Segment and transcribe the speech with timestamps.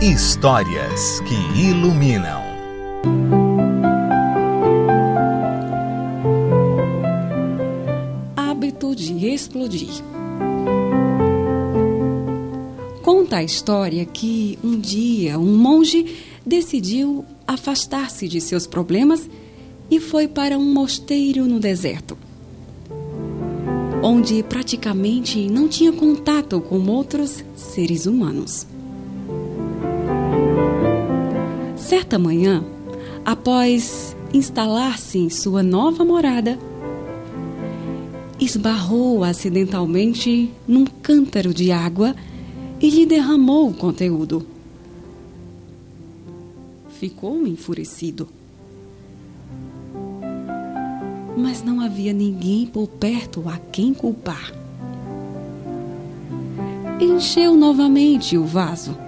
[0.00, 2.40] Histórias que iluminam.
[8.36, 9.88] Hábito de explodir.
[13.02, 16.14] Conta a história que um dia um monge
[16.46, 19.28] decidiu afastar-se de seus problemas
[19.90, 22.16] e foi para um mosteiro no deserto,
[24.00, 28.64] onde praticamente não tinha contato com outros seres humanos.
[31.88, 32.62] Certa manhã,
[33.24, 36.58] após instalar-se em sua nova morada,
[38.38, 42.14] esbarrou acidentalmente num cântaro de água
[42.78, 44.44] e lhe derramou o conteúdo.
[47.00, 48.28] Ficou enfurecido.
[51.38, 54.52] Mas não havia ninguém por perto a quem culpar.
[57.00, 59.07] Encheu novamente o vaso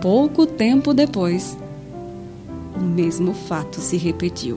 [0.00, 1.58] Pouco tempo depois,
[2.76, 4.56] o mesmo fato se repetiu.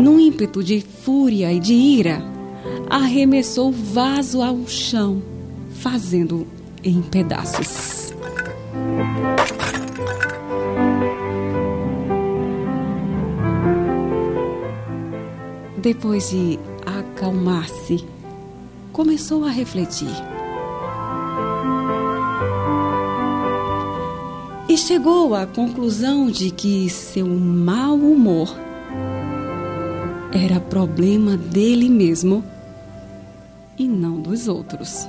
[0.00, 2.20] Num ímpeto de fúria e de ira,
[2.90, 5.22] arremessou o vaso ao chão,
[5.70, 6.48] fazendo
[6.82, 8.12] em pedaços.
[15.78, 18.04] Depois de acalmar-se,
[18.92, 20.08] começou a refletir.
[24.74, 28.52] E chegou à conclusão de que seu mau humor
[30.32, 32.42] era problema dele mesmo
[33.78, 35.06] e não dos outros.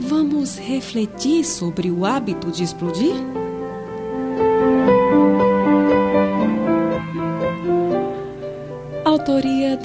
[0.00, 3.14] Vamos refletir sobre o hábito de explodir?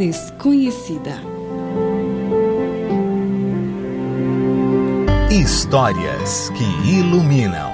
[0.08, 1.16] Desconhecida.
[5.32, 7.72] Histórias que iluminam.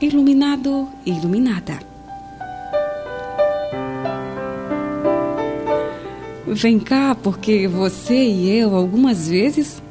[0.00, 1.78] Iluminado, iluminada.
[6.46, 9.82] Vem cá, porque você e eu, algumas vezes,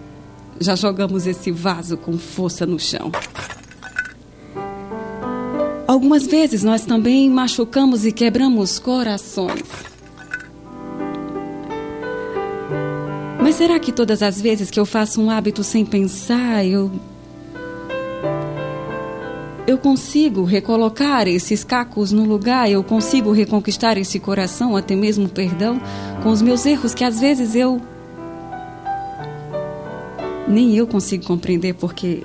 [0.59, 3.11] já jogamos esse vaso com força no chão.
[5.93, 9.61] Algumas vezes nós também machucamos e quebramos corações.
[13.39, 16.91] Mas será que todas as vezes que eu faço um hábito sem pensar, eu.
[19.67, 25.79] Eu consigo recolocar esses cacos no lugar, eu consigo reconquistar esse coração, até mesmo perdão,
[26.23, 27.79] com os meus erros que às vezes eu.
[30.47, 32.23] Nem eu consigo compreender porque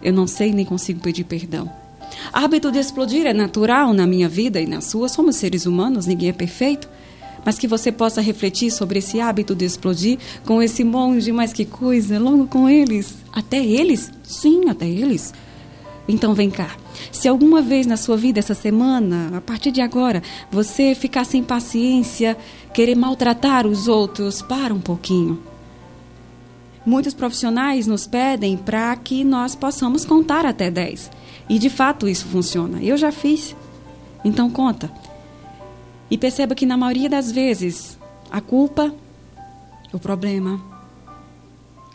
[0.00, 1.79] eu não sei nem consigo pedir perdão.
[2.32, 5.08] Hábito de explodir é natural na minha vida e na sua.
[5.08, 6.88] Somos seres humanos, ninguém é perfeito.
[7.44, 11.64] Mas que você possa refletir sobre esse hábito de explodir com esse monge, mas que
[11.64, 13.14] coisa, logo com eles.
[13.32, 14.12] Até eles?
[14.22, 15.32] Sim, até eles.
[16.06, 16.76] Então vem cá.
[17.12, 21.42] Se alguma vez na sua vida essa semana, a partir de agora, você ficar sem
[21.42, 22.36] paciência,
[22.74, 25.49] querer maltratar os outros, para um pouquinho.
[26.84, 31.10] Muitos profissionais nos pedem para que nós possamos contar até 10.
[31.48, 32.82] E de fato isso funciona.
[32.82, 33.54] Eu já fiz.
[34.24, 34.90] Então conta.
[36.10, 37.98] E perceba que na maioria das vezes
[38.30, 38.94] a culpa,
[39.92, 40.60] o problema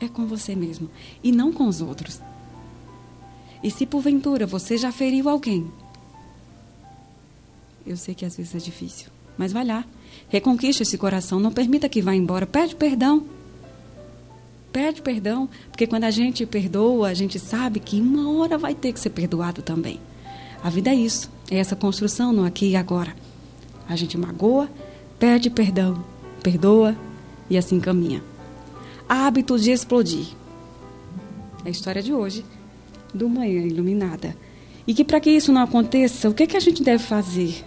[0.01, 0.89] é com você mesmo
[1.23, 2.21] e não com os outros.
[3.63, 5.71] E se porventura você já feriu alguém,
[7.85, 9.07] eu sei que às vezes é difícil,
[9.37, 9.85] mas vai lá,
[10.29, 13.23] reconquiste esse coração, não permita que vá embora, pede perdão
[14.75, 18.91] pede perdão, porque quando a gente perdoa, a gente sabe que uma hora vai ter
[18.91, 20.01] que ser perdoado também.
[20.61, 23.15] A vida é isso, é essa construção no aqui e agora.
[23.87, 24.69] A gente magoa,
[25.17, 26.03] pede perdão,
[26.43, 26.93] perdoa
[27.49, 28.21] e assim caminha.
[29.07, 30.27] Hábito de explodir.
[31.63, 32.43] É a história de hoje,
[33.13, 34.35] do Manhã Iluminada.
[34.85, 37.63] E que para que isso não aconteça, o que, que a gente deve fazer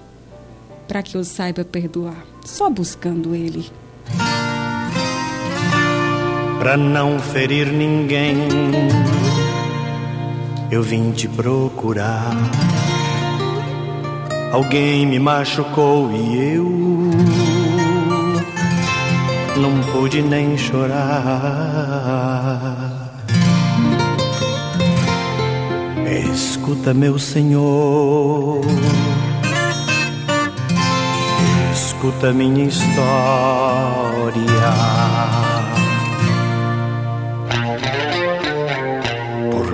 [0.87, 2.23] para que eu saiba perdoar?
[2.45, 3.65] Só buscando Ele
[6.69, 8.47] pra não ferir ninguém.
[10.71, 12.37] Eu vim te procurar.
[14.53, 16.69] Alguém me machucou e eu
[19.57, 20.99] não pude nem chorar.
[26.35, 28.61] Escuta, meu Senhor.
[31.73, 33.09] Escuta minha história.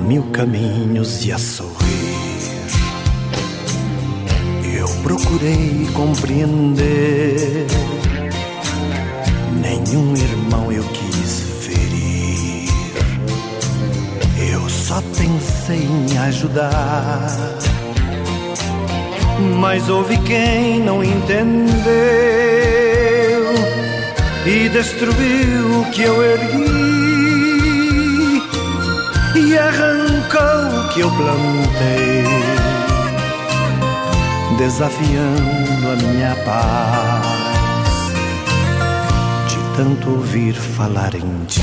[0.06, 1.74] Mil caminhos e a sorrir.
[4.76, 7.66] Eu procurei compreender.
[9.60, 12.68] Nenhum irmão eu quis ferir.
[14.52, 17.58] Eu só pensei em ajudar.
[19.58, 21.84] Mas houve quem não entendeu
[24.46, 26.93] e destruiu o que eu ergui
[29.44, 32.24] e arrancou o que eu plantei,
[34.58, 37.26] desafiando a minha paz
[39.48, 41.60] de tanto ouvir falar em ti.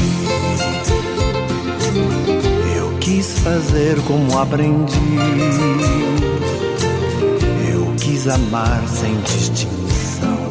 [2.78, 5.00] Eu quis fazer como aprendi
[8.22, 10.48] quis amar sem distinção.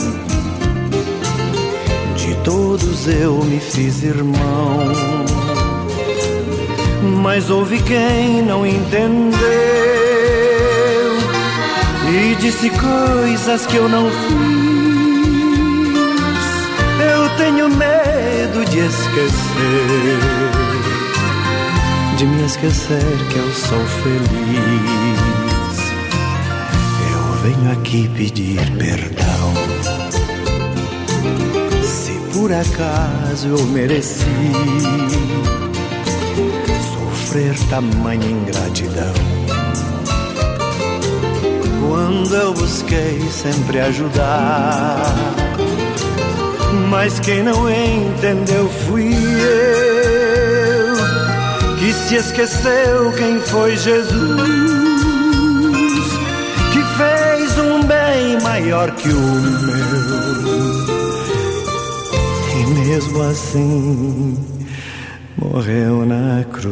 [2.16, 4.92] De todos eu me fiz irmão,
[7.16, 9.38] mas houve quem não entendeu
[12.12, 14.30] e disse coisas que eu não fiz.
[17.12, 20.18] Eu tenho medo de esquecer,
[22.16, 25.40] de me esquecer que eu sou feliz
[27.42, 29.54] venho aqui pedir perdão.
[31.82, 34.24] Se por acaso eu mereci
[37.30, 39.14] sofrer tamanha ingratidão.
[41.88, 45.00] Quando eu busquei sempre ajudar,
[46.88, 50.96] mas quem não entendeu fui eu,
[51.78, 54.90] que se esqueceu quem foi Jesus
[58.42, 59.70] maior que o meu.
[62.60, 64.49] E mesmo assim
[65.36, 66.70] morreu na cruz.